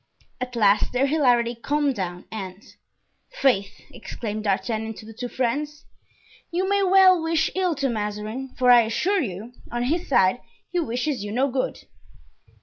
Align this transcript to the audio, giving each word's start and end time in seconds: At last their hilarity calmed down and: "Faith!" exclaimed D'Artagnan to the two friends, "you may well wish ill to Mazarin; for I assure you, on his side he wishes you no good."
At 0.41 0.55
last 0.55 0.91
their 0.93 1.05
hilarity 1.05 1.53
calmed 1.53 1.93
down 1.93 2.25
and: 2.31 2.63
"Faith!" 3.29 3.81
exclaimed 3.91 4.45
D'Artagnan 4.45 4.95
to 4.95 5.05
the 5.05 5.13
two 5.13 5.27
friends, 5.27 5.85
"you 6.49 6.67
may 6.67 6.81
well 6.81 7.21
wish 7.21 7.51
ill 7.53 7.75
to 7.75 7.87
Mazarin; 7.87 8.55
for 8.57 8.71
I 8.71 8.81
assure 8.81 9.21
you, 9.21 9.53
on 9.71 9.83
his 9.83 10.07
side 10.07 10.41
he 10.71 10.79
wishes 10.79 11.23
you 11.23 11.31
no 11.31 11.51
good." 11.51 11.81